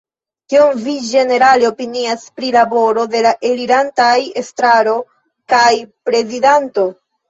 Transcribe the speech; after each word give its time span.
Kion 0.53 0.79
vi 0.85 0.95
ĝenerale 1.09 1.67
opinias 1.73 2.25
pri 2.41 2.51
laboro 2.57 3.05
de 3.13 3.23
la 3.29 3.37
elirantaj 3.53 4.19
estraro 4.45 5.01
kaj 5.57 5.73
prezidanto? 6.09 6.93